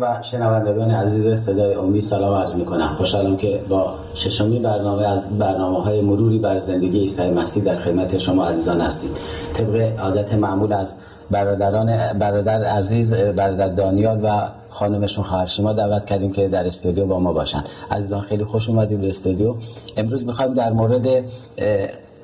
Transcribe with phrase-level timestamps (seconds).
[0.00, 5.38] و شنوندگان عزیز صدای امید سلام عرض می کنم خوشحالم که با ششمی برنامه از
[5.38, 9.10] برنامه های مروری بر زندگی عیسی مسیح در خدمت شما عزیزان هستیم.
[9.54, 10.96] طبق عادت معمول از
[11.30, 17.18] برادران برادر عزیز برادر دانیال و خانمشون خواهر شما دعوت کردیم که در استودیو با
[17.18, 17.64] ما باشن.
[17.90, 19.54] عزیزان خیلی خوش اومدید به استودیو.
[19.96, 21.06] امروز می‌خوایم در مورد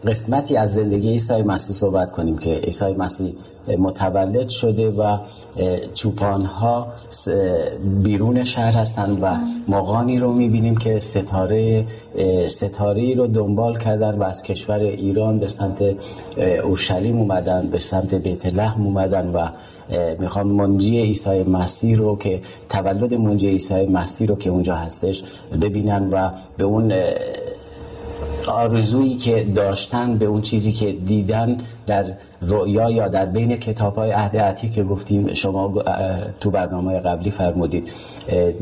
[0.06, 3.34] قسمتی از زندگی عیسی مسیح صحبت کنیم که عیسی مسیح
[3.78, 5.18] متولد شده و
[5.94, 6.92] چوپان ها
[8.02, 9.36] بیرون شهر هستند و
[9.68, 11.84] مقانی رو می‌بینیم که ستاره
[12.46, 15.84] ستاره رو دنبال کردن و از کشور ایران به سمت
[16.64, 19.48] اورشلیم اومدن به سمت بیت لحم اومدن و
[20.18, 25.22] می‌خوام منجی عیسی مسیح رو که تولد منجی عیسی مسیح رو که اونجا هستش
[25.62, 26.92] ببینن و به اون
[28.48, 32.04] آرزویی که داشتن به اون چیزی که دیدن در
[32.42, 35.74] رؤیا یا در بین کتاب های عهد که گفتیم شما
[36.40, 37.90] تو برنامه قبلی فرمودید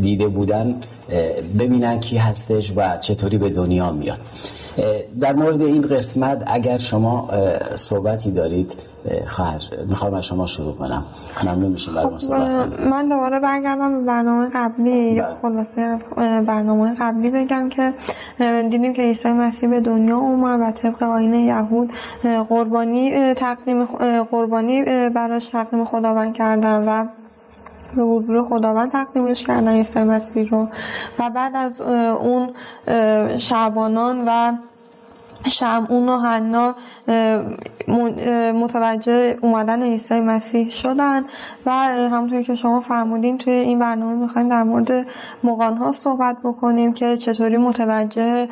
[0.01, 0.81] دیده بودن
[1.59, 4.21] ببینن کی هستش و چطوری به دنیا میاد.
[5.21, 7.29] در مورد این قسمت اگر شما
[7.75, 8.75] صحبتی دارید
[9.27, 11.05] خواهر می‌خوام از شما شروع کنم.
[11.45, 15.21] ممنون میشیم برای صحبت خب، من دوباره برگردم به برنامه قبلی.
[15.21, 15.27] بله.
[15.43, 15.99] خلاصه
[16.47, 17.93] برنامه قبلی بگم که
[18.71, 21.91] دیدیم که عیسی مسیح به دنیا اومد و طبق آین یهود
[22.49, 23.85] قربانی تقدیم
[24.31, 27.07] قربانی براش تقدیم خداوند کردن و
[27.97, 30.69] به حضور خداوند تقدیمش کردن عیسی مسیح رو.
[31.19, 32.51] و بعد از اون
[33.39, 34.53] شعبانان و
[35.49, 36.75] شمعون و حنا
[38.55, 41.23] متوجه اومدن عیسی مسیح شدن
[41.67, 41.71] و
[42.11, 45.07] همونطوری که شما فرمودین توی این برنامه می‌خوایم در مورد
[45.45, 48.49] مقان ها صحبت بکنیم که چطوری متوجه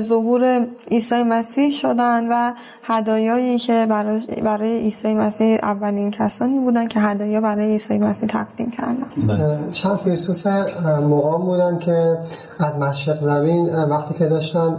[0.00, 2.52] ظهور عیسی مسیح شدن و
[2.82, 8.70] هدایایی که برای, برای عیسی مسیح اولین کسانی بودن که هدایا برای عیسی مسیح تقدیم
[8.70, 9.72] کردن بله.
[9.72, 10.46] چند فیلسوف
[10.86, 12.18] مقام بودن که
[12.58, 14.76] از مشرق زمین وقتی که داشتن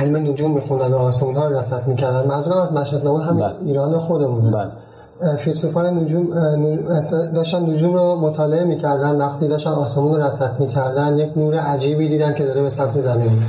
[0.00, 3.54] علم نجوم میخوندن و آسمون ها رو رصد می‌کردن منظورم از مشهد نامه هم بله.
[3.64, 4.50] ایران خودمونه.
[4.50, 4.70] بله.
[5.36, 6.26] فیلسوفان نجوم
[7.34, 9.16] داشتن نجوم رو مطالعه می‌کردن.
[9.16, 13.42] وقتی داشتن آسمون رو رصد می‌کردن یک نور عجیبی دیدن که داره به سمت زمین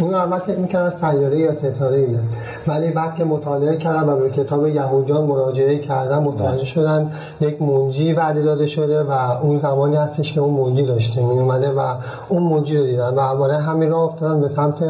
[0.00, 2.18] اون اول فکر می‌کردن سیاره یا ستاره ایه.
[2.66, 8.12] ولی بعد که مطالعه کردن و به کتاب یهودیان مراجعه کردن متوجه شدن یک منجی
[8.12, 9.10] وعده داده شده و
[9.42, 11.94] اون زمانی هستش که اون منجی داشته می اومده و
[12.28, 14.84] اون منجی رو دیدن و برای همین راه افتادن به سمت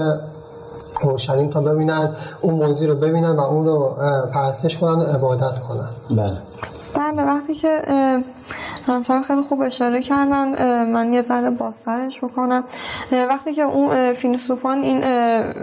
[1.03, 3.97] اورشلیم تا ببینن اون موضوع رو ببینن و اون رو
[4.35, 5.89] پرستش کنن و عبادت کنن.
[6.11, 6.37] بله.
[6.95, 7.83] بله وقتی که
[8.87, 12.65] همسر خیلی خوب اشاره کردن من یه ذره بازترش بکنم.
[13.13, 15.01] وقتی که اون فیلسوفان این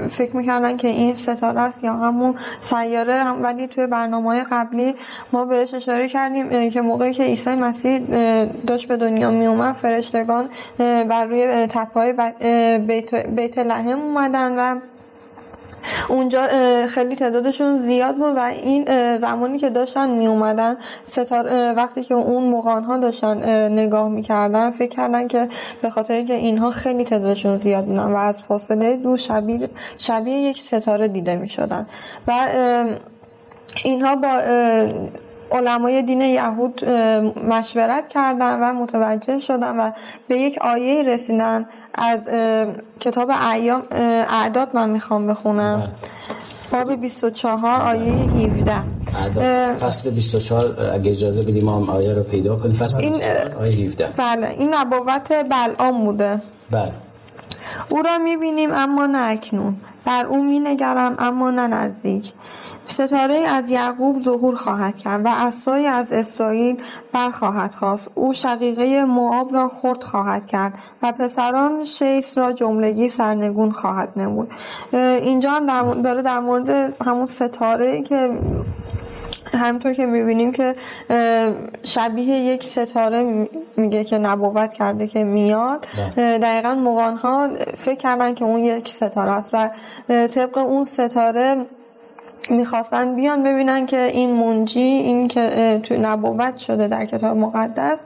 [0.07, 4.95] فکر می‌کردن که این ستاره است یا همون سیاره هم ولی توی برنامه قبلی
[5.31, 7.99] ما بهش اشاره کردیم که موقعی که عیسی مسیح
[8.67, 12.13] داشت به دنیا می اومد فرشتگان بر روی تپای
[12.79, 14.79] بیت, بیت لحم اومدن و
[16.07, 16.47] اونجا
[16.87, 22.49] خیلی تعدادشون زیاد بود و این زمانی که داشتن می اومدن ستار وقتی که اون
[22.49, 25.49] مقان ها داشتن نگاه می‌کردن فکر کردن که
[25.81, 30.57] به خاطر که اینها خیلی تعدادشون زیاد بودن و از فاصله دور شبیه, شبیه یک
[30.61, 31.87] ستاره دیده می شدن
[32.27, 32.33] و
[33.83, 34.41] اینها با
[35.51, 36.85] علمای دین یهود
[37.49, 39.91] مشورت کردن و متوجه شدن و
[40.27, 42.29] به یک آیه رسیدن از
[42.99, 43.83] کتاب ایام
[44.29, 45.79] اعداد من می‌خوام بخونم.
[45.79, 45.89] بله.
[46.71, 52.75] باب 24 آیه 17 فصل 24 اگه اجازه بدیم ما آیه رو پیدا کنیم.
[52.75, 56.41] فصل این 24 آیه 17 بله این نبوت بلعام بوده.
[56.71, 56.91] بله.
[57.89, 59.75] او را می‌بینیم اما نه اکنون.
[60.05, 62.33] بر او مینگرم اما نه نزدیک.
[62.87, 66.77] ستاره از یعقوب ظهور خواهد کرد و عصای از اسرائیل
[67.13, 68.11] برخواهد خواست.
[68.15, 70.73] او شقیقه معاب را خرد خواهد کرد
[71.03, 74.51] و پسران شیس را جملگی سرنگون خواهد نمود.
[74.93, 78.29] اینجا هم داره در مورد همون ستاره که
[79.51, 80.75] همینطور که می‌بینیم که
[81.83, 83.47] شبیه یک ستاره
[83.77, 86.37] میگه که نبوت کرده که میاد بله.
[86.37, 89.69] دقیقا مغان ها فکر کردن که اون یک ستاره است و
[90.27, 91.65] طبق اون ستاره
[92.49, 97.99] می‌خواستن بیان ببینن که این منجی این که تو نبوت شده در کتاب مقدس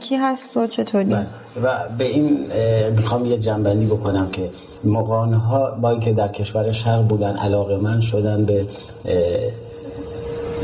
[0.00, 1.26] کی هست و چطوری بله.
[1.62, 2.46] و به این
[2.90, 4.50] می‌خوام یه جنبندی بکنم که
[4.84, 8.66] مقانه ها با که در کشور شرق بودن علاقه من شدن به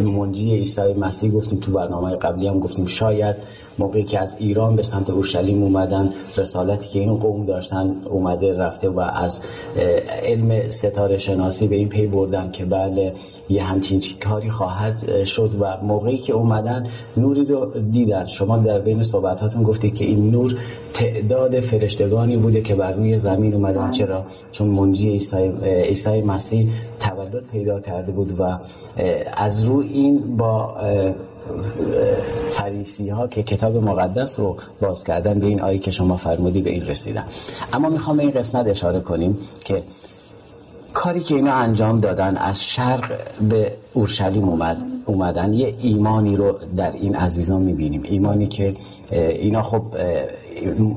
[0.05, 3.37] منجی عیسی مسیح گفتیم تو برنامه قبلی هم گفتیم شاید
[3.79, 8.89] موقعی که از ایران به سمت اورشلیم اومدن رسالتی که این قوم داشتن اومده رفته
[8.89, 9.41] و از
[10.23, 13.13] علم ستاره شناسی به این پی بردن که بله
[13.49, 16.85] یه همچین کاری خواهد شد و موقعی که اومدن
[17.17, 18.27] نوری رو دیدن.
[18.27, 20.55] شما در بین صحبتاتون گفتید که این نور
[20.93, 23.91] تعداد فرشتگانی بوده که بر روی زمین اومدن.
[23.91, 25.21] چرا؟ چون منجی
[25.63, 26.71] عیسی مسیح
[27.01, 28.59] تولد پیدا کرده بود و
[29.37, 30.77] از رو این با
[32.51, 36.71] فریسی ها که کتاب مقدس رو باز کردن به این آیه که شما فرمودی به
[36.71, 37.25] این رسیدن.
[37.73, 39.83] اما می‌خوام این قسمت اشاره کنیم که
[40.93, 43.13] کاری که اینا انجام دادن از شرق
[43.49, 45.53] به اورشلیم اومد اومدن.
[45.53, 48.03] یه ایمانی رو در این عزیزان می‌بینیم.
[48.05, 48.77] ایمانی که
[49.11, 49.83] اینا خب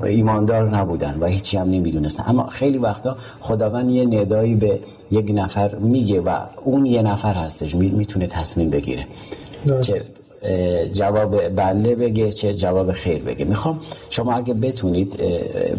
[0.04, 2.24] ایماندار نبودن و هیچی هم نمی‌دونستن.
[2.26, 4.80] اما خیلی وقتا خداوند یه ندایی به
[5.10, 7.74] یک نفر میگه و اون یه نفر هستش.
[7.74, 9.06] می‌تونه تصمیم بگیره.
[9.80, 10.04] چه
[10.92, 13.44] جواب بله بگه چه جواب خیر بگه.
[13.44, 15.20] می‌خوام شما اگه بتونید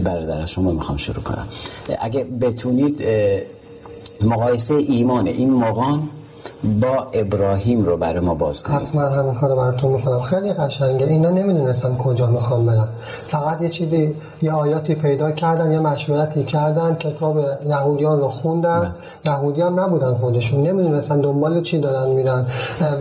[0.03, 1.47] برادر شما می‌خوام شروع کنم.
[1.99, 3.03] اگه بتونید
[4.21, 6.09] مقایسه ایمان این مقان
[6.63, 8.79] با ابراهیم رو برای ما باز کنید.
[8.79, 10.21] حتما همین کارو براتون می‌کنم.
[10.21, 11.05] خیلی قشنگه.
[11.05, 12.87] اینا نمی‌دونستن کجا می‌خوام برن
[13.27, 18.95] فقط یه چیزی یه آیاتی پیدا کردن یه مشورتی کردن کتاب یهودیان رو خوندن.
[19.25, 20.63] یهودی هم نبودن خودشون.
[20.63, 22.45] نمی‌دونستن دنبال چی دارن میرن.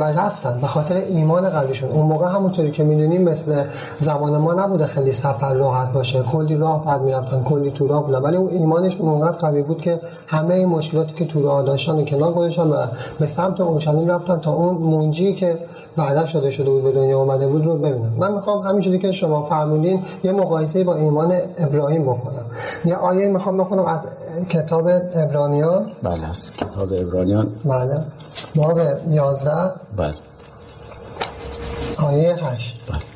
[0.00, 0.58] و رفتن.
[0.60, 1.90] به خاطر ایمان قویشون.
[1.90, 3.64] اون موقع همونطوری که می‌دونیم مثل
[3.98, 6.22] زمان ما نبوده خیلی سفر راحت باشه.
[6.22, 7.42] کلی راه بعد می‌رفتن.
[7.42, 8.18] کلی تو راه بودن.
[8.18, 12.32] ولی اون ایمانشون اونقدر قوی بود که همه این مشکلاتی که تو راه داشتن کنار
[12.32, 12.70] گذاشتن
[13.18, 15.58] به سمت اورشلیم رفتن تا اون منجی که
[15.96, 18.12] وعده شده شده بود به دنیا اومده بود رو ببینم.
[18.18, 22.44] من می‌خوام همینجوری که شما فرمودین یه مقایسه با ایمان ابراهیم بکنم.
[22.84, 24.06] یه آیه می‌خوام بخونم از
[24.48, 25.90] کتاب ابرانیان.
[26.02, 27.46] بله از کتاب ابرانیان.
[27.64, 28.00] بله.
[28.54, 28.80] باب
[29.10, 29.50] 11
[29.96, 30.14] بله.
[32.06, 33.09] آیه 8 بله.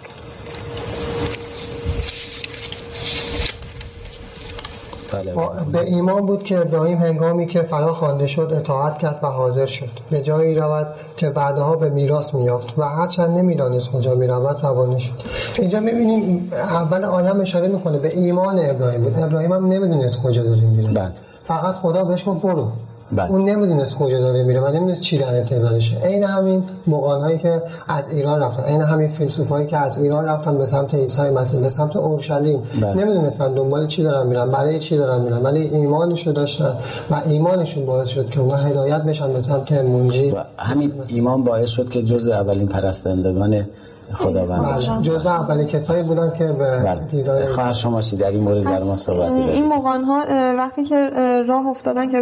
[5.15, 5.33] بله
[5.73, 9.89] به ایمان بود که ابراهیم هنگامی که فرا خوانده شد اطاعت کرد و حاضر شد.
[10.11, 15.13] به جایی رود که بعدها به میراث میافت و هرچند نمی‌دانست کجا می‌رود روانه شد
[15.59, 19.19] اینجا می‌بینیم اول آدم اشاره می‌کنه به ایمان ابراهیم بود.
[19.19, 20.93] ابراهیم هم نمی‌دونست کجا داره میره.
[20.93, 21.13] بله.
[21.47, 22.69] فقط خدا بهش گفت برو.
[23.13, 23.31] بله.
[23.31, 27.63] اون نمی‌دونست کجا داره میره و نمی‌دونست چی در انتظارشه عین همین مقان هایی که
[27.89, 31.61] از ایران رفتن عین همین فیلسوف هایی که از ایران رفتن به سمت عیسی مسیح
[31.61, 32.95] به سمت اورشلیم بله.
[32.95, 36.77] نمی‌دونستن دنبال چی دارن میرن برای چی دارن میرن ولی ایمانشو داشتن
[37.11, 41.69] و ایمانشون باعث شد که اونها هدایت بشن به سمت منجی و همین ایمان باعث
[41.69, 43.67] شد که جزء اولین پرستندگان
[44.13, 47.01] خداوند باشن جزء اولین کسایی بودن که به بله.
[47.11, 50.25] دیدار خواهر شما چی؟ در این مورد در ما صحبت این موقعان ها
[50.57, 51.11] وقتی که
[51.49, 52.21] راه افتادن که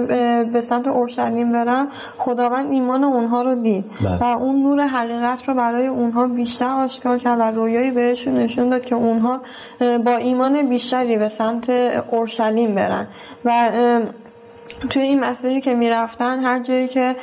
[0.52, 1.88] به سمت اورشلیم برن
[2.18, 3.84] خداوند ایمان اونها رو دید.
[4.00, 4.18] بله.
[4.18, 8.84] و اون نور حقیقت رو برای اونها بیشتر آشکار کرد و رویایی بهشون نشون داد
[8.84, 9.40] که اونها
[10.04, 11.70] با ایمان بیشتری به سمت
[12.10, 13.06] اورشلیم برن.
[13.44, 13.70] و
[14.90, 17.16] توی این مسیری که می‌رفتن هر جایی که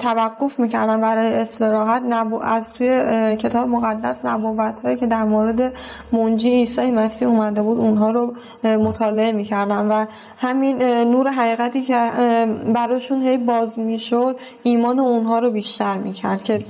[0.00, 2.88] توقف می‌کردن برای استراحت نبو از توی
[3.36, 5.72] کتاب مقدس نبوت هایی که در مورد
[6.12, 8.34] منجی عیسی مسیح اومده بود اونها رو
[8.64, 10.06] مطالعه می‌کردن و
[10.38, 12.10] همین نور حقیقتی که
[12.74, 16.64] براشون هی باز می‌شد ایمان اونها رو بیشتر می‌کرد که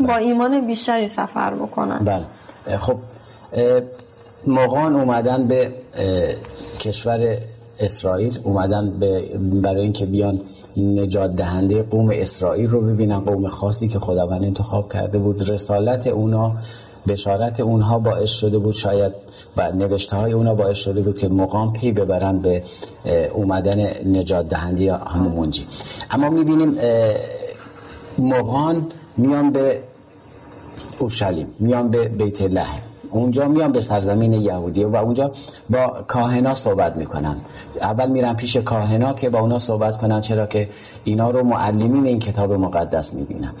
[0.00, 1.98] با ایمان بیشتری سفر بکنن.
[2.04, 2.76] بله.
[2.76, 2.96] خب
[4.46, 5.74] مقان اومدن به
[6.80, 7.36] کشور
[7.80, 10.40] اسرائیل اومدن به برای اینکه بیان
[10.76, 15.50] نجات دهنده قوم اسرائیل رو ببینن قوم خاصی که خداوند انتخاب کرده بود.
[15.50, 16.56] رسالت اونا
[17.08, 19.12] بشارت اونها باعث شده بود شاید
[19.56, 22.62] و نوشته های اونا باعث شده بود که مقام پی ببرن به
[23.34, 25.66] اومدن نجات دهنده یا همون منجی.
[26.10, 26.76] اما می‌بینیم
[28.18, 29.82] مقان میان به
[30.98, 35.32] اورشلیم میان به بیت لحم اونجا میان به سرزمین یهودیه و اونجا
[35.70, 37.36] با کاهنا صحبت می‌کنن.
[37.80, 40.68] اول میرن پیش کاهنا که با اونا صحبت کنن چرا که
[41.04, 43.52] اینا رو معلمین این کتاب مقدس می‌بینن.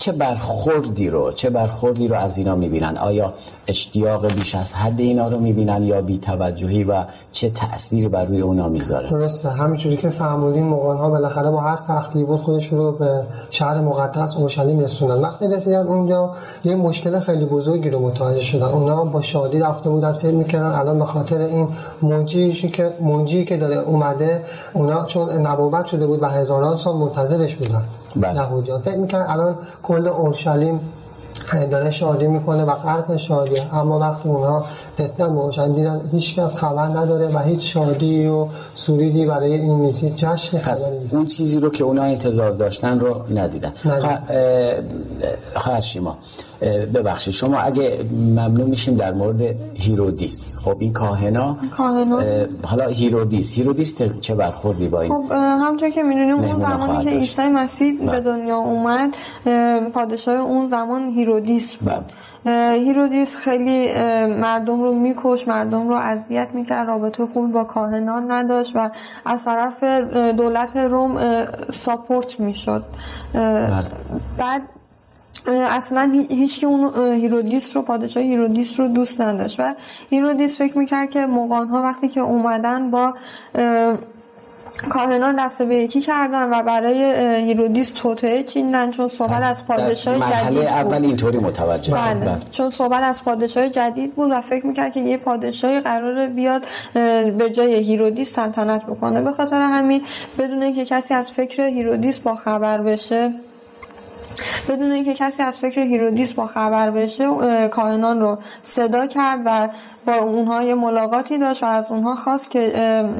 [0.00, 3.32] چه برخوردی رو چه برخوردی رو از اینا می‌بینن؟ آیا
[3.66, 8.40] اشتیاق بیش از حد اینا رو می‌بینن یا بی توجهی و چه تأثیری بر روی
[8.40, 9.48] اونا می‌ذاره؟ درسته.
[9.48, 14.36] همینجوری که فهمودین مغان ها بالاخره با هر سختی بود خودش رو به شهر مقدس
[14.36, 15.20] اورشلیم رسوندن.
[15.20, 16.30] وقتی رسیدن اونجا
[16.64, 18.66] یه مشکل خیلی بزرگی رو متوجه شدن.
[18.66, 21.68] اونا با شادی رفته بودن فکر می‌کردن الان به خاطر این
[22.02, 27.56] منجی که منجی که داره اومده اونا چون نبوت شده بود و هزاران سال منتظرش
[27.56, 27.82] بودن.
[28.16, 28.34] بله.
[28.34, 30.80] یهودیان فکر می‌کنن الان کل اورشلیم
[31.70, 34.64] داره شادی می‌کنه و غرق شادیه اما وقتی اونها
[34.98, 40.04] رسیدن موشن دیدن هیچ کس خبر نداره و هیچ شادی و سروری برای این نیست.
[40.16, 43.72] جشن پس اون چیزی رو که اونا انتظار داشتن رو ندیدن.
[45.56, 46.18] خواهر شیما
[46.94, 49.42] ببخشید شما اگه ممنون میشیم در مورد
[49.74, 50.58] هیرودیس.
[50.64, 51.56] خب این کاهنا
[52.62, 53.54] حالا هیرودیس.
[53.54, 58.06] هیرودیس چه برخوردی با این؟ خب همونطور که می‌دونیم اون زمانی که عیسی مسیح به
[58.06, 58.20] بله.
[58.20, 59.14] دنیا اومد
[59.94, 61.92] پادشاه اون زمان هیرودیس بود.
[62.44, 62.72] بله.
[62.72, 63.92] هیرودیس خیلی
[64.26, 68.90] مردم رو می‌کشت مردم رو اذیت می‌کرد رابطه خوب با کاهنان نداشت و
[69.24, 69.84] از طرف
[70.36, 71.18] دولت روم
[71.70, 72.84] support می‌شد.
[73.34, 73.84] بله.
[74.38, 74.62] بعد
[75.46, 79.74] اصلا هیچ اون هیرودیس رو پادشاه هیرودیس رو دوست نداشت و
[80.10, 83.14] هیرودیس فکر می‌کرد که مغان ها وقتی که اومدن با
[84.88, 87.04] کاهنان دست به یکی کردن و برای
[87.46, 92.14] هیرودیس توطئه چیدن چون صحبت از پادشاه جدید بود اول اینطوری متوجه بله.
[92.14, 92.38] بله.
[92.50, 96.62] چون صحبت از پادشاه جدید بود و فکر می‌کرد که یه پادشاهی قرار بیاد
[97.38, 100.02] به جای هیرودیس سلطنت بکنه به خاطر همین
[100.38, 103.32] بدون اینکه کسی از فکر هیرودیس با خبر بشه
[104.68, 107.24] بدون اینکه کسی از فکر هیرودیس با خبر بشه
[107.68, 109.68] کاهنان رو صدا کرد و
[110.06, 112.72] با اونها یه ملاقاتی داشت و از اونها خواست که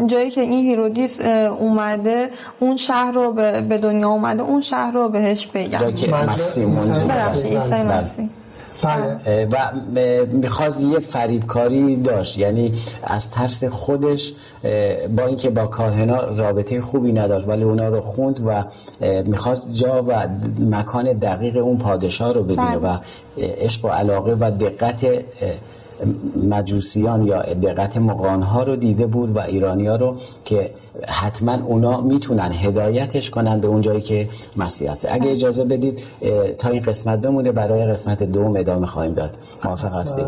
[0.06, 5.46] جایی که این هیرودیس اومده اون شهر رو به دنیا اومده اون شهر رو بهش
[5.46, 6.66] بگم جایی که مسیح.
[8.82, 9.46] بله.
[9.46, 9.72] و
[10.26, 12.72] می‌خواست یه فریبکاری داشت یعنی
[13.02, 14.32] از ترس خودش
[15.16, 18.64] با اینکه با کاهنا رابطه خوبی نداشت ولی اونا رو خوند و
[19.22, 20.28] می‌خواست جا و
[20.70, 22.94] مکان دقیق اون پادشاه رو ببینه بله.
[22.94, 22.98] و
[23.38, 25.06] عشق و علاقه و دقت
[26.50, 30.70] مجوسیان یا دقت مقانها رو دیده بود و ایرانیا رو که
[31.06, 35.08] حتما اونا می‌تونن هدایتش کنن به اون جایی که مسیح هست.
[35.10, 36.02] اگه اجازه بدید
[36.58, 39.30] تا این قسمت بمونه برای قسمت دوم ادامه خواهیم داد.
[39.64, 40.26] موافق هستید؟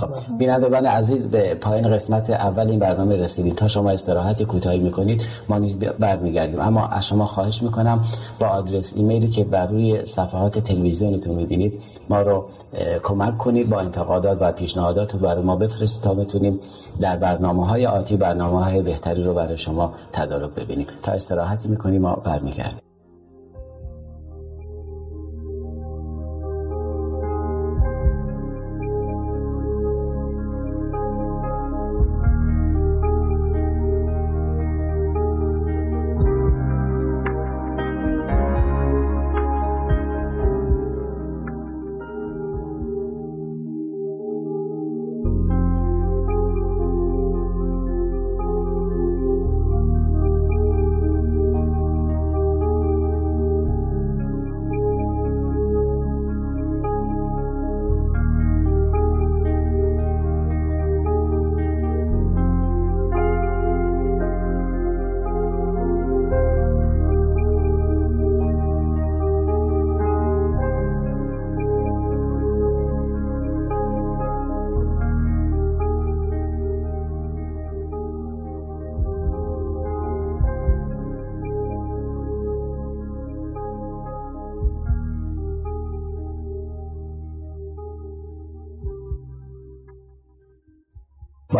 [0.00, 0.38] خب.
[0.38, 3.54] بینندگان عزیز به پایین قسمت اول این برنامه رسیدیم.
[3.54, 6.60] تا شما استراحتی کوتاهی می‌کنید ما نیز برمیگردیم.
[6.60, 8.04] اما از شما خواهش می‌کنم
[8.40, 12.44] با آدرس ایمیلی که بر روی صفحات تلویزیونتون می‌بینید ما رو
[13.02, 16.60] کمک کنید با انتقادات و پیشنهادات رو برای ما بفرستید تا بتونیم
[17.00, 20.86] در برنامه های آتی برنامه های بهتری رو برای شما تدارک ببینیم.
[21.02, 22.91] تا استراحتی می‌کنیم ما برمیگردیم.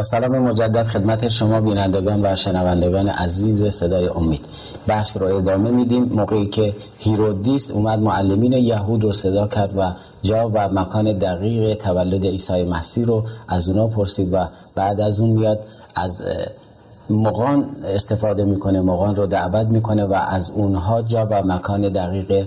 [0.02, 4.44] سلام مجدد خدمت شما بینندگان و شنوندگان عزیز صدای امید.
[4.87, 6.04] بحث رو ادامه میدیم.
[6.04, 9.92] موقعی که هیرودیس اومد معلمین یهود رو صدا کرد و
[10.23, 15.30] جا و مکان دقیق تولد عیسی مسیح رو از اونا پرسید و بعد از اون
[15.30, 15.61] میاد
[15.94, 16.25] از
[17.12, 22.47] مقان استفاده می‌کنه مقان رو دعوت می‌کنه و از اونها جا و مکان دقیق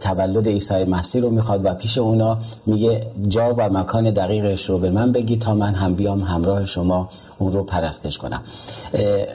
[0.00, 4.90] تولد عیسی مسیح رو می‌خواد و پیش اونا میگه جا و مکان دقیقش رو به
[4.90, 7.08] من بگی تا من هم بیام همراه شما
[7.38, 8.42] اون رو پرستش کنم.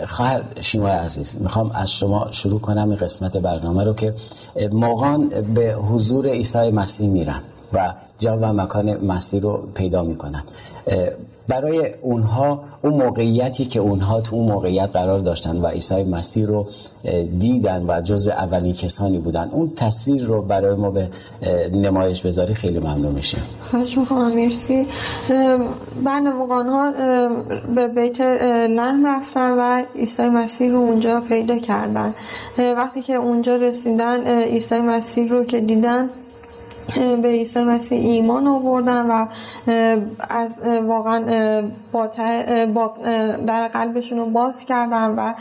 [0.08, 4.14] خواهر شیمای عزیز می‌خوام از شما شروع کنم این قسمت برنامه رو که
[4.72, 7.42] مقان به حضور عیسی مسیح میرن
[7.74, 10.44] و جا و مکان مسیح رو پیدا می‌کنن.
[11.50, 16.66] برای اونها اون موقعیتی که اونها تو اون موقعیت قرار داشتن و عیسی مسیح رو
[17.40, 21.10] دیدن و جزو اولین کسانی بودن اون تصویر رو برای ما به
[21.74, 24.86] نمایش بذاری خیلی ممنون میشیم خواهش می‌کنم مرسی.
[26.04, 26.92] بعد موقعان ها
[27.76, 28.22] به بیت
[28.70, 32.14] لحم رفتن و عیسی مسیح رو اونجا پیدا کردن.
[32.58, 36.10] وقتی که اونجا رسیدن عیسی مسیح رو که دیدن
[36.96, 39.26] به عیسی مسیح ایمان آوردن و
[40.30, 40.52] از
[40.84, 41.62] واقعا
[41.94, 42.08] با
[43.48, 45.34] در قلبشون رو باز کردن و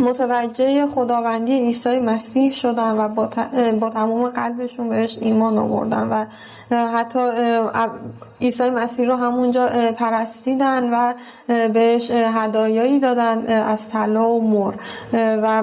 [0.00, 3.30] متوجه خداوندی عیسی مسیح شدن و با,
[3.80, 6.24] با تمام قلبشون بهش ایمان آوردن و
[6.70, 7.18] حتی
[8.40, 9.68] عیسی مسیح رو همونجا
[9.98, 11.14] پرستیدن و
[11.68, 14.74] بهش هدایایی دادن از طلا و مر
[15.42, 15.62] و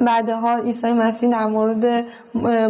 [0.00, 2.04] بعدها عیسی مسیح در مورد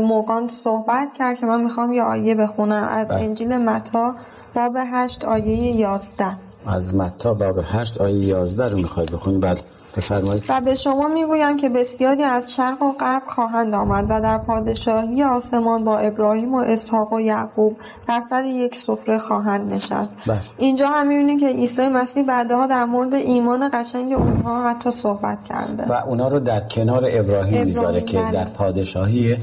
[0.01, 2.89] موقان صحبت کرد که من می‌خوام یه آیه بخونم.
[2.91, 3.21] از بله.
[3.21, 4.15] انجیل متا
[4.55, 6.37] باب هشت آیه یازده.
[6.67, 9.61] از متا باب هشت آیه یازده رو می‌خواید بخونید بله.
[9.97, 14.39] بفرمایید و به شما می‌گویم که بسیاری از شرق و غرب خواهند آمد و در
[14.39, 17.77] پادشاهی آسمان با ابراهیم و اسحاق و یعقوب
[18.09, 20.39] در سر یک سفره خواهند نشست بله.
[20.59, 25.85] اینجا هم می‌بینیم که عیسی مسیح بعدها در مورد ایمان قشنگ اونها حتی صحبت کرده
[25.89, 28.33] و اونا رو در کنار ابراهیم, می‌ذاره که بله.
[28.33, 29.37] در پادشاهی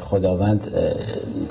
[0.00, 0.72] خداوند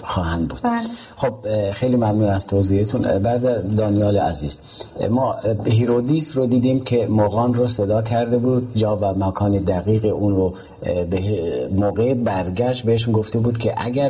[0.04, 0.82] خواهند بود بله.
[1.16, 1.34] خب
[1.72, 4.62] خیلی ممنون از توضیحتون بعد دانیال عزیز
[5.10, 5.36] ما
[5.66, 10.36] هیرودیس رو دیدیم که مغان رو صدا کرد کرده بود جا و مکان دقیق اون
[10.36, 14.10] رو به موقع برگشت بهشون گفته بود که اگر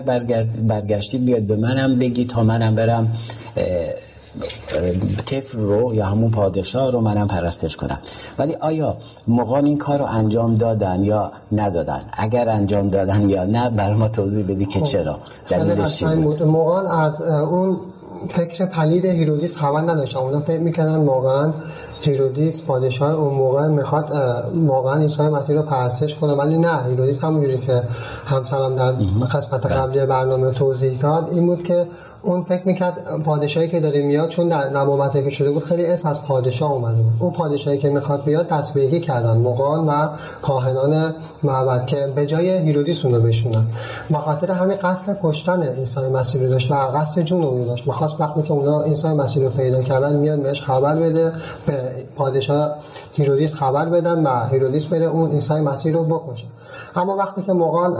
[0.67, 3.11] برگشتید بیاد به منم بگی تا منم برم
[5.25, 7.99] طفل رو یا همون پادشاه رو منم پرستش کنم.
[8.39, 13.69] ولی آیا مغان این کار رو انجام دادن یا ندادن؟ اگر انجام دادن یا نه
[13.69, 17.77] بر ما توضیح بدی که خب، چرا؟ دلیلش چی بود؟ مغان از اون
[18.29, 21.53] فکر پلید هیرودیس خبر نداشتن اونا فکر می‌کنن واقعا
[22.01, 24.11] هیرودیس پادشاه اون موقع می‌خواد
[24.55, 27.83] واقعا عیسی مسیح رو پرستش کنه ولی نه هیرودیس همونجوری که
[28.25, 28.91] همسرم در
[29.25, 29.75] قسمت بله.
[29.75, 31.87] قبلی برنامه توضیح کرد این بود که
[32.21, 36.09] اون فکر می‌کرد پادشاهی که داره میاد چون در نبوته که شده بود خیلی اسم
[36.09, 37.13] از پادشاه اومده بود.
[37.19, 40.07] اون پادشاهی که می‌خواد بیاد توضیحی کردن مغان و
[40.41, 43.65] کاهنان معبد که به جای هیرودیس اونو بشونن.
[44.09, 47.87] به خاطر همین قصد کشتن عیسی مسیح رو داشت و قصد جون رو داشت.
[47.87, 51.31] می‌خواست وقتی که اونا عیسی مسیح رو پیدا کردن میاد بهش خبر بده
[51.65, 52.75] به پادشاه
[53.13, 56.45] هیرودیس خبر بدن و هیرودیس بره اون عیسی مسیح رو بکشه.
[56.95, 57.97] اما وقتی که مغان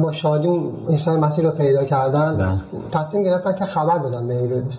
[0.00, 0.48] با شادی
[0.88, 2.48] عیسی مسیح رو پیدا کردن بله.
[2.92, 4.78] تصمیم گرفتن که خبر بدن به هیرودیس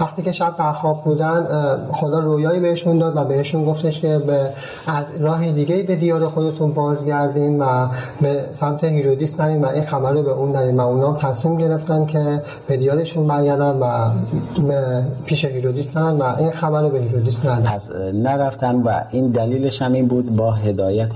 [0.00, 1.46] وقتی که شب در خواب بودن
[1.92, 4.50] خدا رویایی بهشون داد و بهشون گفتش که به
[4.86, 7.88] از راه دیگه به دیار خودتون بازگردین و
[8.20, 12.06] به سمت هیرودیس نرین و این خبر رو به اون ندین و اونا تصمیم گرفتن
[12.06, 14.10] که به دیارشون برگردن و
[15.26, 19.82] پیش هیرودیس نرن و این خبر رو به هیرودیس ندن پس نرفتن و این دلیلش
[19.82, 21.14] هم این بود با هدایت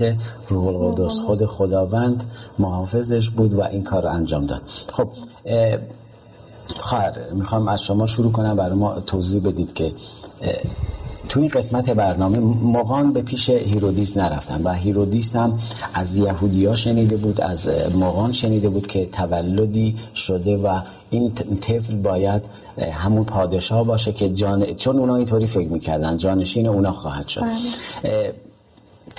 [0.48, 2.24] روح القدس خود خداوند
[2.58, 4.62] محافظش بود و این کار رو انجام داد.
[4.92, 5.08] خب
[6.76, 8.56] خواهر می‌خوام از شما شروع کنم.
[8.56, 9.92] برای ما توضیح بدید که
[11.28, 12.38] تو این قسمت برنامه
[12.78, 15.58] مغان به پیش هیرودیس نرفتن و هیرودیس هم
[15.94, 21.96] از یهودی ها شنیده بود از مغان شنیده بود که تولدی شده و این طفل
[21.96, 22.42] باید
[22.92, 27.42] همون پادشاه باشه که جان چون اونا اینطوری فکر می‌کردن جانشین اونا خواهد شد.
[28.02, 28.34] بله.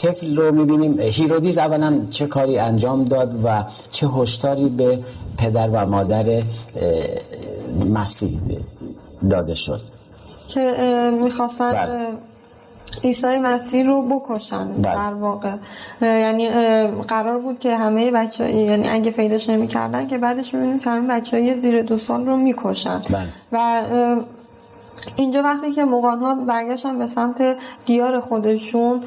[0.01, 4.99] طفل رو می‌بینیم هیرودیس اولا چه کاری انجام داد و چه هشداری به
[5.37, 6.41] پدر و مادر
[7.89, 8.39] مسیح
[9.29, 9.81] داده شد
[10.47, 10.73] که
[11.23, 12.07] می‌خواستن بله.
[13.03, 14.95] عیسی مسیح رو بکشن بله.
[14.95, 15.53] در واقع
[16.01, 16.49] یعنی
[17.07, 21.37] قرار بود که همه بچه یعنی اگه پیداش نمی‌کردن که بعدش می‌بینیم که همه بچه
[21.37, 23.27] های زیر دو سال رو می‌کشن بله.
[23.51, 23.85] و
[25.15, 29.03] اینجا وقتی که مغان ها برگشتن به سمت دیار خودشون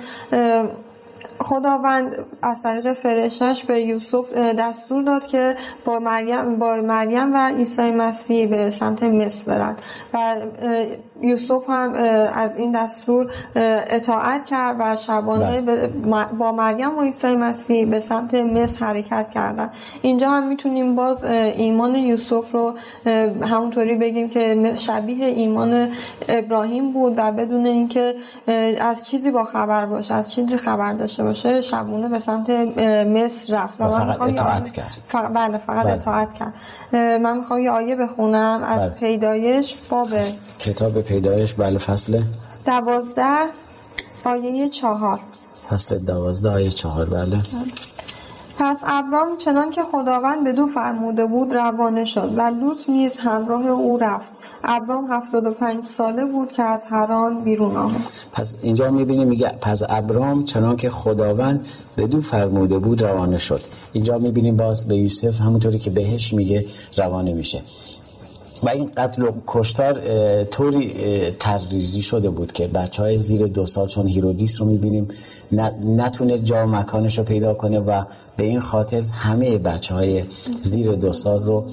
[1.38, 7.90] خداوند از طریق فرشتش به یوسف دستور داد که با مریم با مریم و عیسی
[7.90, 9.78] مسیح به سمت مصر برند
[10.14, 10.36] و
[11.22, 11.94] یوسف هم
[12.34, 13.30] از این دستور
[13.90, 15.90] اطاعت کرد و شبانه بله.
[16.38, 19.70] با مریم و عیسی مسیح به سمت مصر حرکت کردن
[20.02, 22.74] اینجا هم می‌تونیم باز ایمان یوسف رو
[23.42, 25.88] همونطوری بگیم که شبیه ایمان
[26.28, 28.14] ابراهیم بود و بدون اینکه
[28.80, 32.50] از چیزی با خبر باشه از چیزی خبر داشته باشه شبونه به سمت
[33.08, 35.00] مصر رفت و من فقط اطاعت کرد
[35.34, 35.92] بله فقط بله.
[35.92, 36.52] اطاعت کرد
[36.92, 38.88] من می‌خوام یه آیه بخونم از بله.
[38.88, 40.08] پیدایش باب
[40.58, 42.22] کتاب پیدایش بله فصل؟
[42.66, 43.36] دوازده
[44.24, 45.20] آیه چهار.
[45.70, 47.38] فصل دوازده آیه چهار بله.
[48.58, 53.66] پس ابرام چنان که خداوند به دو فرموده بود روانه شد و لوط نیز همراه
[53.66, 54.32] او رفت.
[54.64, 58.04] ابرام 75 ساله بود که از هران بیرون آمد.
[58.32, 63.60] پس اینجا می‌بینیم میگه پس اَبرام چنان که خداوند به دو فرموده بود روانه شد.
[63.92, 67.62] اینجا می‌بینیم باز به یوسف همونطوری که بهش میگه روانه میشه.
[68.62, 70.00] و این قتل و کشتار
[70.44, 70.94] طوری
[71.40, 75.08] طرح‌ریزی شده بود که بچه های زیر دو سال چون هیرودیس رو می‌بینیم
[75.84, 78.04] نتونست جا و مکانش رو پیدا کنه و
[78.36, 80.24] به این خاطر همه بچه های
[80.62, 81.64] زیر دو سال رو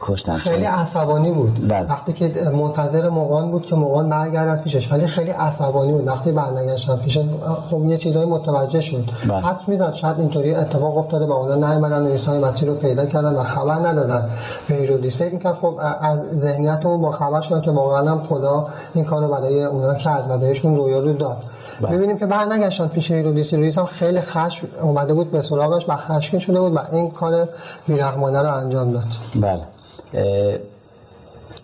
[0.00, 0.36] کشتن.
[0.36, 1.68] خیلی عصبانی بود.
[1.68, 1.86] بله.
[1.86, 6.06] وقتی که منتظر مغان بود که مغان برگردن پیشش ولی خیلی عصبانی بود.
[6.06, 7.24] وقتی برنگشتن پیشش
[7.70, 9.04] خب یه چیزایی متوجه شد.
[9.28, 9.40] بله.
[9.40, 9.94] حدس می‌زد.
[9.94, 14.28] شاید اینطوری اتفاق افتاده با اونا نیومدن و مسیح رو پیدا کردن و خبر ندادن.
[14.68, 15.18] به هیرودیس.
[15.18, 19.28] فکر می‌کرد خب از ذهنیت اون با خبر شدن که واقعا هم خدا این کارو
[19.28, 21.42] برای اونا کرد و بهشون رویا رو داد.
[21.82, 22.18] ببینیم بله.
[22.18, 26.60] که برنگشتن پیش هیرودیس هیرودیس هم خیلی خشم اومده بود به سراغش و خشمگین شده
[26.60, 27.48] بود و این کار
[27.86, 29.04] بیرحمانه رو انجام داد.
[29.34, 29.62] بله.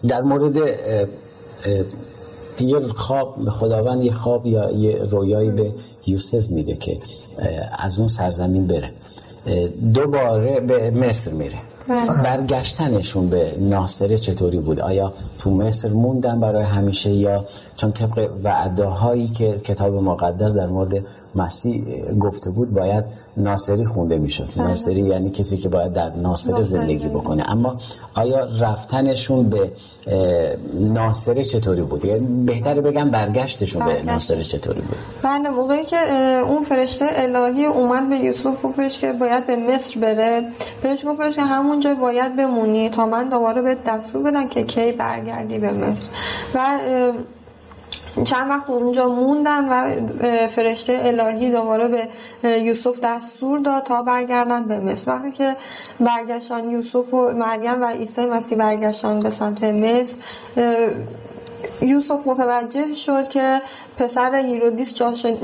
[0.08, 0.56] در مورد
[2.60, 5.72] یه خواب خداوند یه خواب یا یه رویایی به
[6.06, 6.98] یوسف میده که
[7.78, 8.90] از اون سرزمین بره.
[9.94, 11.58] دوباره به مصر میره.
[12.24, 17.44] برگشتنشون به ناصره چطوری بود؟ آیا تو مصر موندن برای همیشه یا
[17.76, 21.04] چون طبق وعده هایی که کتاب مقدس در مورد
[21.36, 21.84] مسیح
[22.20, 23.04] گفته بود باید
[23.36, 24.48] ناصری خونده می‌شد.
[24.56, 24.66] بله.
[24.68, 27.50] ناصری یعنی کسی که باید در ناصره زندگی بکنه.
[27.50, 27.76] اما
[28.14, 29.72] آیا رفتنشون به
[30.74, 35.96] ناصره چطوری بود؟ یعنی بهتره بگم برگشتشون به ناصره چطوری بود؟ بله موقعی که
[36.48, 40.42] اون فرشته الهی اومد به یوسف گفتش که باید به مصر بره.
[40.82, 45.58] بهش گفتش که همونجا باید بمونی تا من دوباره به دستور بدم که کی برگردی
[45.58, 46.08] به مصر.
[46.54, 46.78] و
[48.24, 49.98] چند وقت اونجا موندن و
[50.48, 52.08] فرشته الهی دوباره
[52.42, 55.10] به یوسف دستور داد تا برگردن به مصر.
[55.10, 55.56] وقتی که
[56.00, 60.16] برگشتن یوسف و مریم و عیسی مسیح برگشتن به سمت مصر
[61.82, 63.60] یوسف متوجه شد که
[63.98, 64.94] پسر هیرودیس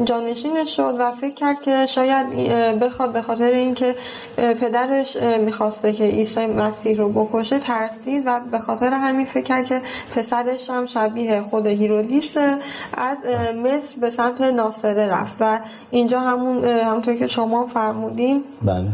[0.05, 2.27] جانشین شد و فکر کرد که شاید
[2.81, 3.95] بخواد به خاطر اینکه
[4.37, 9.83] پدرش می‌خواسته که عیسی مسیح رو بکشه ترسید و به خاطر همین فکر کرد که
[10.17, 13.17] پسرش هم شبیه خود هیرودیس از
[13.65, 15.37] مصر به سمت ناصره رفت.
[15.41, 15.61] و
[15.91, 18.85] اینجا همون همونطور که شما فرمودیم بله.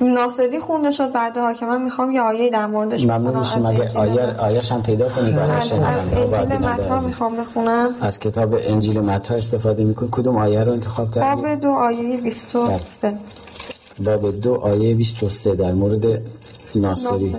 [0.00, 3.66] ناصری خونده شد بعدها که من می‌خوام یه آیه در موردش ممنون میشیم.
[3.66, 7.94] اگه آیه آیه‌ش هم پیدا کنید برای از انجیل متی می‌خوام بخونم.
[8.00, 10.10] از کتاب انجیل متی استفاده می‌کنید.
[10.10, 13.14] کدوم آیه رو انتخاب کردید؟ باب دو آیه 23
[14.04, 16.06] باب دو آیه 23 در مورد
[16.74, 17.36] ناصری.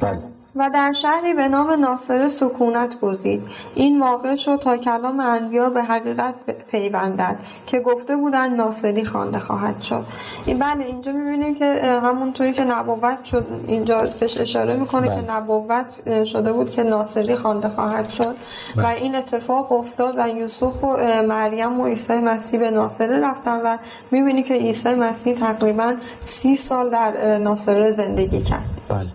[0.00, 0.18] بله.
[0.56, 3.42] و در شهری به نام ناصر سکونت گزید
[3.74, 6.34] این واقع شد تا کلام انبیا به حقیقت
[6.70, 10.04] پیوندد که گفته بودن ناصری خوانده خواهد شد
[10.46, 15.36] این بله اینجا می‌بینیم که همونطوری که نبوت شد اینجا بهش اشاره می‌کنه که بله.
[15.36, 18.36] نبوت شده بود که ناصری خوانده خواهد شد
[18.76, 18.88] و بله.
[18.88, 23.76] این اتفاق افتاد و یوسف و مریم و عیسی مسیح به ناصره رفتن و
[24.10, 29.06] می‌بینی که عیسی مسیح تقریبا سی سال در ناصره زندگی کرد بله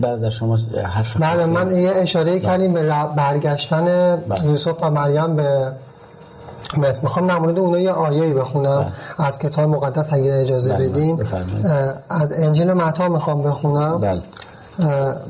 [0.00, 2.40] بعد شما حرف بله من یه اشاره بله.
[2.40, 2.82] کردیم به
[3.16, 4.44] برگشتن بله.
[4.44, 5.72] یوسف و مریم به
[6.78, 9.26] مصر می‌خوام نمونده اونها یه آیه‌ای بخونم بله.
[9.26, 10.88] از کتاب مقدس اگه اجازه بله.
[10.88, 11.22] بدین
[12.08, 14.22] از انجیل متا می‌خوام بخونم بله.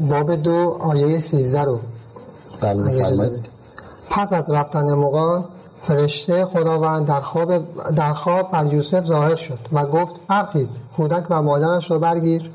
[0.00, 1.80] باب دو آیه 13 رو
[2.60, 3.30] بله
[4.10, 5.44] پس از رفتن مقان
[5.82, 7.52] فرشته خداوند در خواب
[7.94, 12.50] در خواب بر یوسف ظاهر شد و گفت برخیز کودک و مادرش رو برگیر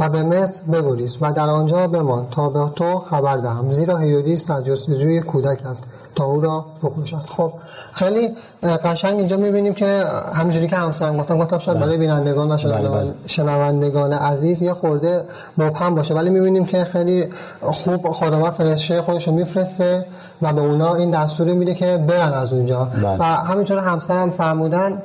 [0.00, 3.72] و به مصر بگریز و در آنجا بمان تا به تو خبر دهم.
[3.72, 5.84] زیرا هیرودیس در جستجوی کودک است
[6.14, 7.16] تا او را بکشد.
[7.16, 7.52] خب
[7.92, 8.30] خیلی
[8.62, 13.14] قشنگ اینجا می‌بینیم که همجوری که همسرم گفتم گفتم شاید برای بینندگان و بله، بله.
[13.26, 15.24] شنوندگان عزیز یه خورده
[15.58, 16.14] مبهم باشه.
[16.14, 17.30] ولی می‌بینیم که خیلی
[17.60, 20.06] خوب خداوند فرشته خودش رو میفرسته
[20.42, 22.84] و به اونا این دستور میده که برن از اونجا.
[22.84, 23.16] بله.
[23.18, 25.02] و همینطور همسرم فرمودن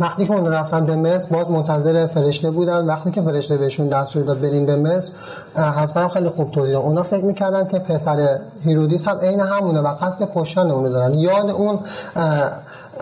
[0.00, 2.86] وقتی که اون رفتن به مصر باز منتظر فرشته بودن.
[2.86, 5.12] وقتی که فرشته بهشون دستور داد بریم به مصر
[5.56, 10.28] همسرم خیلی خوب توضیح اونا فکر می‌کردن که پسر هیرودیس هم عین همونه و قصد
[10.34, 11.14] کشتن اونو دارن.
[11.14, 11.78] یاد اون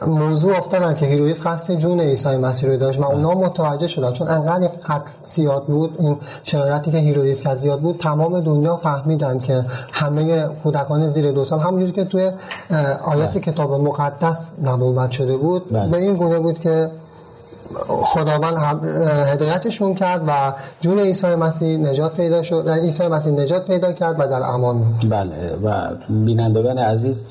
[0.07, 4.29] موضوع افتادن که هیرودیس قصد جون عیسی مسیح رو داشت و اونا متوجه شدن چون
[4.29, 9.64] انقدر قتل زیاد بود این شرایطی که هیرودیس کرد زیاد بود تمام دنیا فهمیدن که
[9.92, 12.31] همه کودکان زیر دو سال همونجوری که توی
[13.05, 13.40] آیات بله.
[13.40, 15.88] کتاب مقدس نبوت شده بود بله.
[15.88, 16.90] به این گونه بود که
[17.87, 18.85] خداوند
[19.26, 24.26] هدایتشون کرد و جون عیسی مسیح نجات پیدا شد عیسی مسیح نجات پیدا کرد و
[24.26, 27.24] در امان بود بله و بینندگان عزیز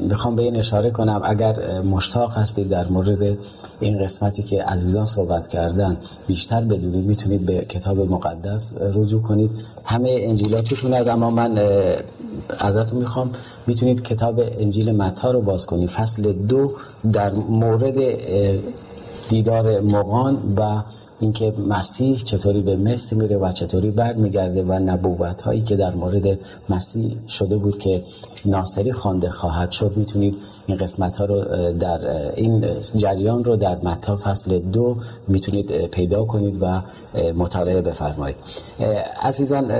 [0.00, 1.20] می‌خوام به این اشاره کنم.
[1.24, 3.38] اگر مشتاق هستید در مورد
[3.80, 5.96] این قسمتی که عزیزان صحبت کردن
[6.26, 9.50] بیشتر بدونید می‌تونید به کتاب مقدس رجوع کنید.
[9.84, 11.58] همه انجیلاتشون از اما من
[12.58, 13.30] ازتون می‌خوام
[13.66, 15.88] می‌تونید کتاب انجیل متا رو باز کنید.
[15.88, 16.72] فصل دو
[17.12, 17.98] در مورد
[19.28, 20.82] دیدار مغان و
[21.20, 26.38] اینکه مسیح چطوری به مصر میره و چطوری برمیگرده و نبوت هایی که در مورد
[26.68, 28.02] مسیح شده بود که
[28.44, 34.16] ناصری خوانده خواهد شد می‌تونید این قسمت ها رو در این جریان رو در متا
[34.16, 34.96] فصل دو
[35.28, 36.82] می‌تونید پیدا کنید و
[37.36, 38.36] مطالعه بفرمایید.
[39.22, 39.72] عزیزان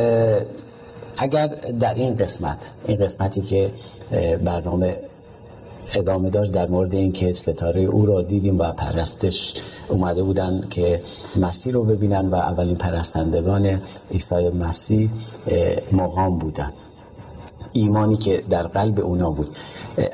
[1.16, 1.46] اگر
[1.80, 3.70] در این قسمت این قسمتی که
[4.44, 4.96] برنامه
[5.94, 9.54] ادامه داشت در مورد اینکه ستاره او را دیدیم و پرستش
[9.88, 11.02] اومده بودن که
[11.36, 15.10] مسیح رو ببینن و اولین پرستندگان عیسی مسیح
[15.92, 16.72] مقام بودن
[17.72, 19.48] ایمانی که در قلب اونا بود.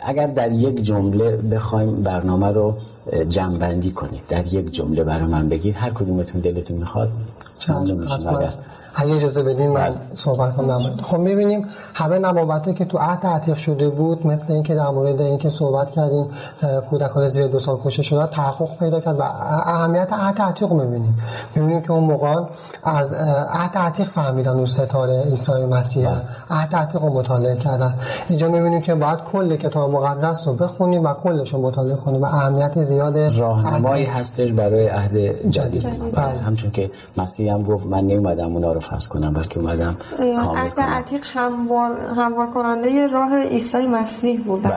[0.02, 2.74] اگر در یک جمله بخوایم برنامه رو
[3.28, 4.22] جمعبندی کنید.
[4.28, 5.74] در یک جمله برای من بگید.
[5.74, 7.10] هر کدومتون دلتون می‌خواد
[7.68, 8.54] ممنون میشیم اگر
[8.98, 9.94] اگه اجازه بدین من بله.
[10.14, 14.88] صحبت کنم خب می‌بینیم همه نبوته که تو عهد عتیق شده بود مثل اینکه در
[14.88, 16.26] مورد اینکه صحبت کردیم
[16.90, 21.18] کودکان زیر دو سال کشته شده تحقق پیدا کرد و اهمیت عهد عتیق رو می‌بینیم
[21.54, 22.42] می‌بینیم که اون موقع
[22.84, 23.12] از
[23.52, 26.22] عهد عتیق فهمیدن اون ستاره عیسی مسیح بله.
[26.50, 27.94] عهد عتیق رو مطالعه کردن
[28.28, 32.24] اینجا می‌بینیم که باید کل کتاب مقدس رو بخونیم و کلش رو مطالعه کنیم و
[32.24, 36.24] اهمیت زیاد راهنمایی هستش برای عهد جدید بله.
[36.24, 40.84] همچون که مسیح هم گفت من نمیدم اونا رو فصل کنم بلکه اومدم کامل کنم.
[40.84, 44.62] عتیق هموار, هموار کننده راه عیسی مسیح بود.
[44.62, 44.74] بله.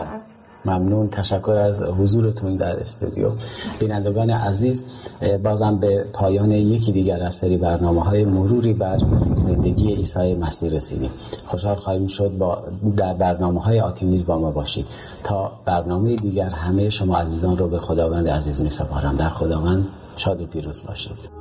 [0.65, 1.09] ممنون.
[1.09, 3.29] تشکر از حضورتون در استودیو.
[3.79, 4.85] بینندگان عزیز
[5.43, 8.97] بازم به پایان یکی دیگر از سری برنامه های مروری بر
[9.35, 11.11] زندگی عیسی مسیح رسیدیم.
[11.45, 12.63] خوشحال خواهیم شد با
[12.97, 14.85] در برنامه های آتیمیز با ما باشید.
[15.23, 20.41] تا برنامه دیگر همه شما عزیزان رو به خداوند عزیز می سپارم در خداوند شاد
[20.41, 21.38] و پیروز باشید.